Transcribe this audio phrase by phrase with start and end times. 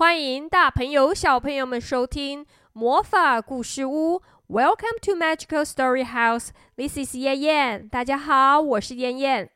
[0.00, 4.22] 欢迎大朋友、小朋友们收听魔法故事屋。
[4.48, 6.48] Welcome to Magical Story House.
[6.74, 7.86] This is 燕燕。
[7.86, 9.50] 大家好，我是燕燕。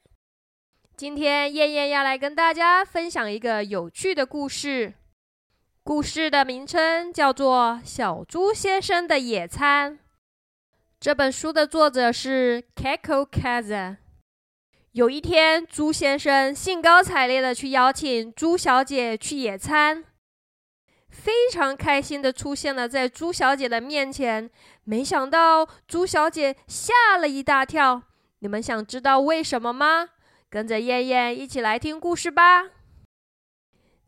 [0.99, 4.93] 今天燕燕要来跟大家分享一个有趣的故事。
[5.83, 9.95] 故事的名称叫做《小猪先生的野餐》。
[11.01, 13.97] 这本书的作者是 Kako Kaza。
[14.93, 20.05] 有一天，猪先生兴高采烈的去邀请猪小姐去野餐。
[21.15, 24.51] 非常开心的出现了在朱小姐的面前，
[24.83, 28.03] 没想到朱小姐吓了一大跳。
[28.41, 30.09] 你们想知道为什么吗？
[30.51, 32.69] 跟着燕燕一起来听故事吧。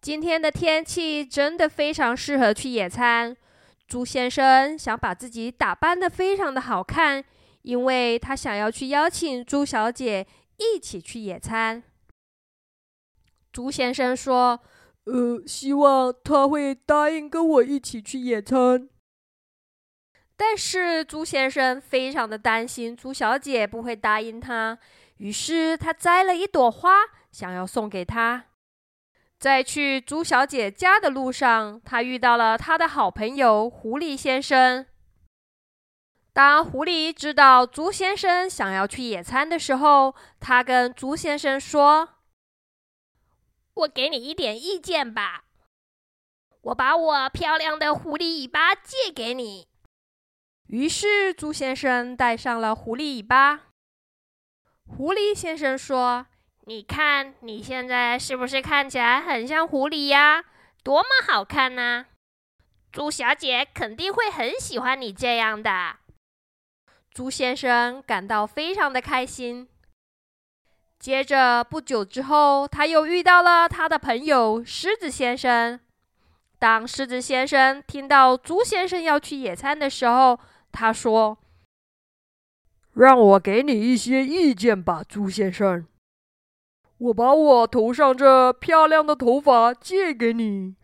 [0.01, 3.35] 今天的天气真的非常适合去野餐。
[3.87, 7.25] 朱先生想把自己打扮的非常的好看，
[7.63, 11.81] 因为他想要去邀请朱小姐一起去野餐。
[13.53, 14.61] 朱先生说。
[15.07, 18.89] 呃，希望他会答应跟我一起去野餐。
[20.37, 24.77] 但是朱先生非常的担心朱小姐不会答应他，
[25.19, 26.91] 于是他摘了一朵花，
[27.31, 28.47] 想要送给她。
[29.39, 34.85] 在去朱小姐家的路上，他遇到了他的好朋友狐狸先生。
[36.33, 42.16] 当狐狸知道朱先生想要去野餐的时候，他跟朱先生说。
[43.77, 45.45] 我给你一点意见吧，
[46.63, 49.69] 我把我漂亮的狐狸尾巴借给你。
[50.69, 53.67] 于是猪先生戴上了狐狸尾巴。
[54.87, 56.27] 狐狸先生说
[56.65, 60.45] ：“你看你现在是不是看起来很像狐狸呀？
[60.83, 62.07] 多么好看呐！
[62.91, 65.99] 猪小姐肯定会很喜欢你这样的。”
[67.13, 69.69] 猪先生感到非常的开心。
[70.99, 75.79] 接着不久之后，他又遇到了他的朋友狮子先生。
[76.59, 80.41] 当狮子先生听到猪先生要去野餐的时候，
[80.73, 81.39] 他说
[82.95, 85.87] ：“让我给你一些意见吧，猪先生。
[86.99, 90.75] 我把我头上这漂亮的头发借给你。”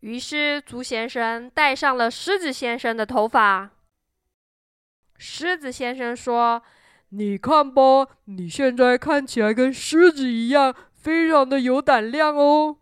[0.00, 3.70] 于是猪先生戴上了狮子先生的头发。
[5.18, 6.62] 狮子先生说。
[7.16, 12.78] 你看吧，你现在看起来跟狮子一样，非常的有胆量哦。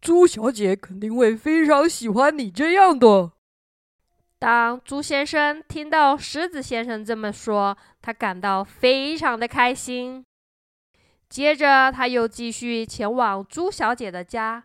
[0.00, 3.32] 猪小姐肯定会非常喜欢你这样的。
[4.40, 10.24] 当猪先生听到狮子先生这么说，他感到非常的开心。
[11.28, 14.64] 接着，他又继续前往猪小姐的家。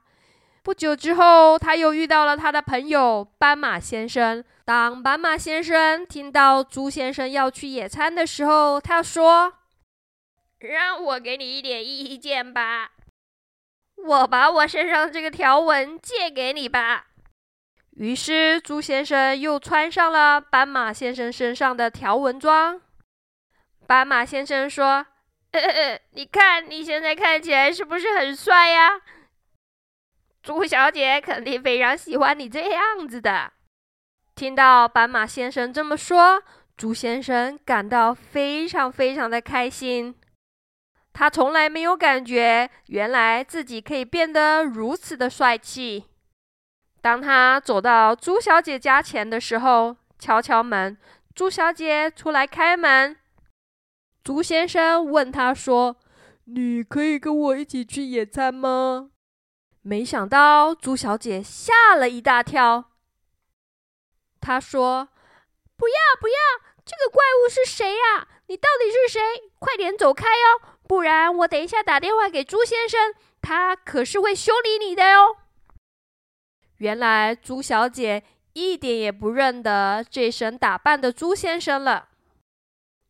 [0.63, 4.41] 不久之后，他又遇到了他的朋友斑马先生。
[4.63, 9.56] 当斑马先生听到猪先生要去野餐的时候，他说
[10.59, 12.91] ：“让我给你一点意见吧，
[13.97, 17.07] 我把我身上这个条纹借给你吧。”
[17.97, 22.81] 于是，猪先生又穿上了斑马先生身上的条纹装。
[23.85, 25.06] 斑马先生说
[26.16, 29.01] ：“你看你现在看起来是不是很帅呀？”
[30.44, 33.54] 猪小姐肯定非常喜欢你这样子的。
[34.36, 36.44] 听到斑马先生这么说，
[36.76, 40.14] 猪先生感到非常非常的开心。
[41.14, 46.06] 他从来没有感觉，原来自己可以变得如此的帅气。
[47.02, 50.98] 当他走到猪小姐家前的时候，敲敲门，
[51.34, 53.16] 猪小姐出来开门。
[54.24, 55.96] 猪先生问他说
[56.46, 59.12] ：“你可以跟我一起去野餐吗？”
[59.83, 62.85] 没想到猪小姐吓了一大跳。
[64.39, 65.09] 她说
[65.77, 66.35] ：“不要不要，
[66.85, 68.27] 这个怪物是谁呀？
[68.47, 69.21] 你到底是谁？
[69.59, 75.38] 快点走开哦，不然我等一下打电话给猪先生，他可是会修理你的哟。”
[76.79, 78.23] 原来猪小姐
[78.53, 82.09] 一点也不认得这身打扮的猪先生了。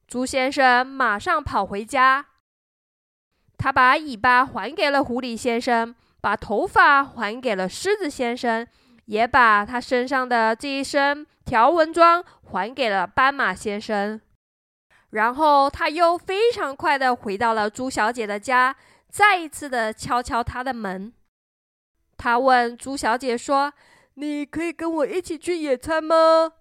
[0.08, 2.28] 猪先生马上跑回家，
[3.58, 5.96] 他把尾巴还给了狐狸先生。
[6.24, 8.66] 把头发还给了狮子先生，
[9.08, 14.22] 也把他身上的这一身条纹装还给了斑马先生。
[15.10, 18.74] 然后他又非常快的回到了猪小姐的家，
[19.10, 21.12] 再一次的敲敲她的门。
[22.18, 23.74] 他问猪小姐说
[24.16, 26.54] ：“你可以跟我一起去野餐吗？”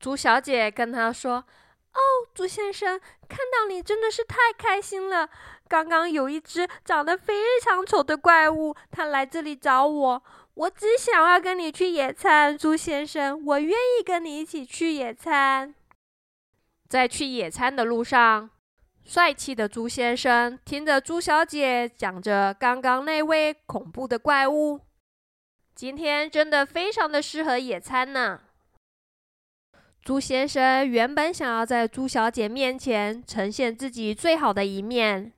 [0.00, 1.44] 猪小姐跟他说。
[1.92, 2.00] 哦，
[2.34, 2.98] 猪先生，
[3.28, 5.28] 看到你真的是太开心了。
[5.68, 10.22] 刚刚有一只长得非常丑的怪物，它来这里找我。
[10.54, 15.74] 我只想要跟你去野餐，猪先生，我愿意跟你一起去野餐。
[16.88, 18.50] 在去野餐的路上，
[19.04, 24.80] 帅气的猪先生听着猪小姐讲着刚刚那位恐怖的怪物，
[25.74, 28.40] 今天真的非常的适合野餐呢。
[30.02, 35.32] 朱先生原本想要在朱小姐面前呈现自己最好的一面，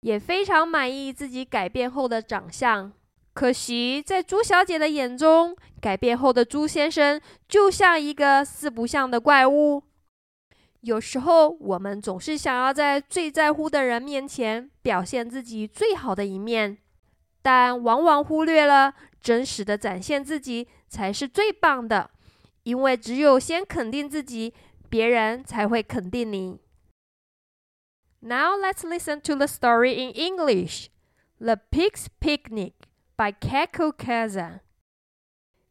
[0.00, 2.92] 也非常满意自己改变后的长相。
[3.32, 9.82] 可惜，在朱小姐的眼中，改变后的朱先生就像一个四不像的怪物。
[10.80, 16.76] 有时候，我们总是想要在最在乎的人面前表现自己最好的一面，
[17.42, 22.10] 但往往忽略了真实的展现自己才是最棒的。
[22.63, 24.53] 因为只有先肯定自己，
[24.89, 26.59] 别人才会肯定你。
[28.21, 30.89] Now let's listen to the story in English.
[31.39, 32.73] The Pig's Picnic
[33.15, 34.59] by Keko Kaza.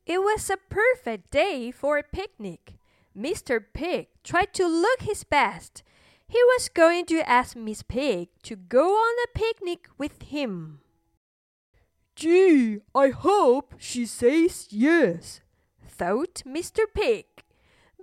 [0.06, 2.78] It was a perfect day for a picnic.
[3.14, 3.62] Mr.
[3.72, 5.82] Pig tried to look his best.
[6.26, 10.81] He was going to ask Miss Pig to go on a picnic with him.
[12.16, 15.40] Gee, I hope she says yes,
[15.94, 16.86] thought Mr.
[16.94, 17.25] Pig.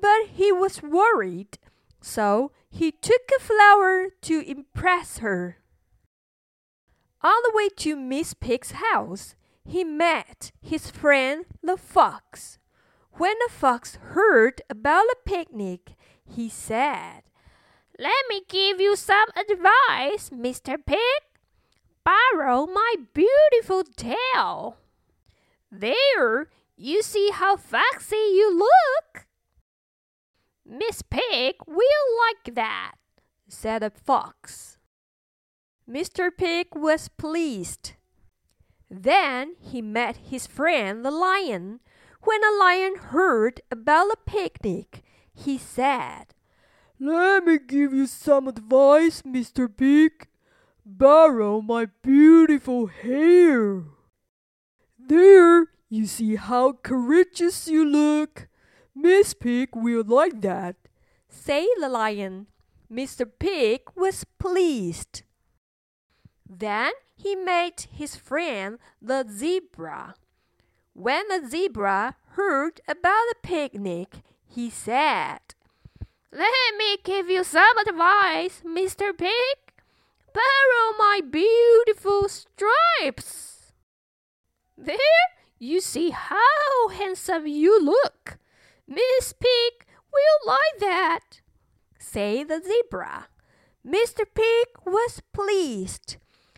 [0.00, 1.58] But he was worried,
[2.00, 5.58] so he took a flower to impress her.
[7.22, 9.34] On the way to Miss Pig's house,
[9.64, 12.58] he met his friend the fox.
[13.12, 15.92] When the fox heard about the picnic,
[16.24, 17.22] he said,
[17.98, 20.78] Let me give you some advice, Mr.
[20.84, 21.22] Pig.
[22.04, 24.78] Borrow my beautiful tail.
[25.70, 26.48] There,
[26.80, 29.26] you see how foxy you look.
[30.64, 32.92] Miss Pig will like that,
[33.48, 34.78] said the fox.
[35.88, 36.30] Mr.
[36.34, 37.92] Pig was pleased.
[38.88, 41.80] Then he met his friend the lion.
[42.22, 45.02] When the lion heard about the picnic,
[45.34, 46.34] he said,
[46.98, 49.68] Let me give you some advice, Mr.
[49.68, 50.28] Pig.
[50.86, 53.84] Borrow my beautiful hair.
[55.10, 55.39] There,
[55.90, 58.48] you see how courageous you look.
[58.94, 60.76] Miss Pig will like that,
[61.28, 62.46] said the lion.
[62.90, 63.26] Mr.
[63.38, 65.22] Pig was pleased.
[66.48, 70.14] Then he made his friend the zebra.
[70.92, 75.40] When the zebra heard about the picnic, he said,
[76.32, 79.16] Let me give you some advice, Mr.
[79.16, 79.58] Pig.
[80.32, 83.72] Borrow my beautiful stripes.
[84.76, 84.96] There,
[85.60, 88.38] you see how handsome you look.
[88.88, 91.42] Miss Pig will like that,
[91.98, 93.28] said the zebra.
[93.86, 94.24] Mr.
[94.34, 96.16] Pig was pleased.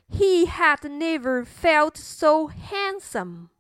[0.09, 3.51] He had never felt so handsome.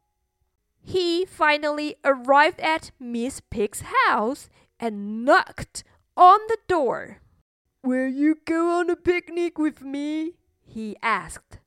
[0.81, 4.49] He finally arrived at Miss Pig's house
[4.79, 5.85] and knocked
[6.17, 7.19] on the door.
[7.83, 10.35] Will you go on a picnic with me?
[10.65, 11.59] he asked.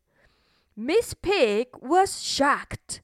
[0.76, 3.02] Miss Pig was shocked.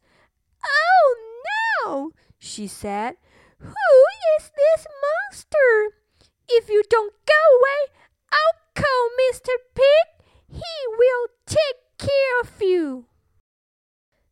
[1.84, 3.16] Oh no, she said.
[3.60, 3.74] Who
[4.38, 5.96] is this monster?
[6.50, 7.94] If you don't go away,
[8.32, 9.54] I'll call Mr.
[9.76, 10.26] Pig.
[10.48, 13.06] He will take care of you.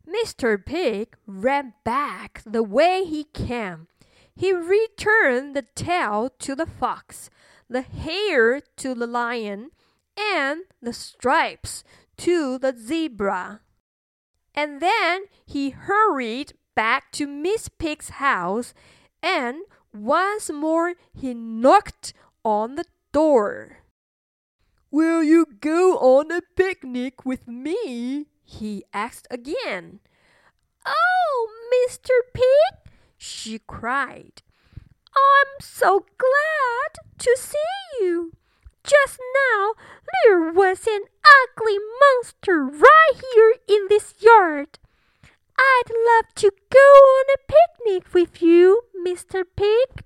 [0.07, 0.63] Mr.
[0.63, 3.87] Pig ran back the way he came.
[4.35, 7.29] He returned the tail to the fox,
[7.69, 9.69] the hair to the lion,
[10.17, 11.83] and the stripes
[12.17, 13.61] to the zebra.
[14.55, 18.73] And then he hurried back to Miss Pig's house,
[19.21, 19.63] and
[19.93, 22.13] once more he knocked
[22.45, 23.79] on the door.
[24.89, 28.27] Will you go on a picnic with me?
[28.45, 29.99] he asked again.
[30.85, 32.15] Oh, Mr.
[32.33, 34.41] Pig, she cried.
[35.13, 38.31] I'm so glad to see you.
[38.85, 39.19] Just
[39.51, 39.73] now
[40.23, 41.01] there was an
[41.43, 44.79] ugly monster right here in this yard.
[45.59, 49.43] I'd love to go on a picnic with you, Mr.
[49.57, 50.05] Pig.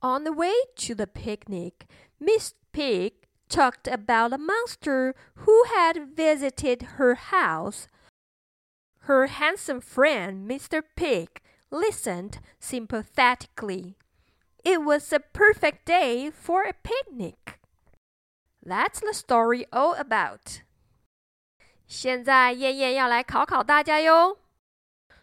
[0.00, 1.84] On the way to the picnic,
[2.18, 3.12] Miss Pig
[3.50, 7.86] talked about a monster who had visited her house.
[9.00, 10.82] Her handsome friend, Mr.
[10.96, 13.96] Pig, listened sympathetically.
[14.64, 17.60] It was a perfect day for a picnic.
[18.64, 20.62] That's the story all about.
[21.90, 24.38] 现在燕燕要来考考大家哟。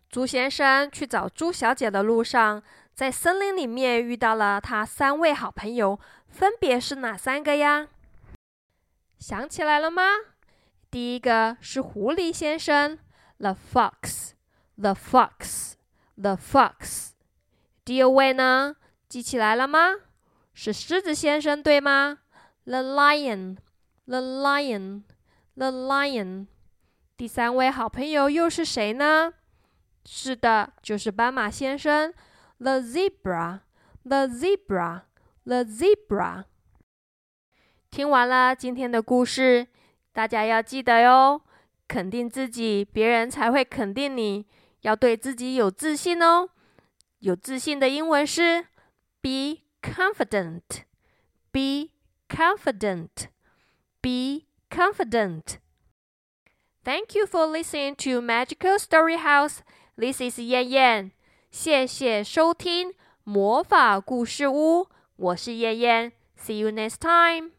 [0.10, 2.62] 猪先生去找猪小姐的路上，
[2.94, 5.98] 在森林里面遇到了他三位好朋友，
[6.28, 7.88] 分别是哪三个呀？
[9.18, 10.04] 想起来了吗？
[10.92, 13.00] 第一个是狐狸先生
[13.38, 17.12] ，the fox，the fox，the fox。
[17.86, 18.76] 第二位呢？
[19.08, 19.96] 记起来了吗？
[20.54, 22.18] 是狮子先生，对吗
[22.66, 26.48] ？the lion，the lion，the lion。
[27.18, 29.34] 第三位好朋友又是谁呢？
[30.06, 32.14] 是的，就是斑马先生。
[32.60, 33.62] The zebra,
[34.04, 35.02] the zebra,
[35.44, 36.44] the zebra。
[37.90, 39.66] 听完了今天的故事，
[40.14, 41.42] 大家要记得哟，
[41.88, 44.46] 肯定自己，别人才会肯定你。
[44.82, 46.48] 要对自己有自信哦。
[47.18, 48.68] 有自信的英文是
[49.22, 50.84] be confident,
[51.52, 51.90] be
[52.30, 53.10] confident,
[54.02, 55.58] be confident.
[56.87, 59.61] Thank you for listening to Magical Story House.
[59.97, 61.11] This is 燕燕。
[61.51, 66.13] 谢谢收听魔法故事屋，我是燕燕。
[66.37, 67.53] See you next time.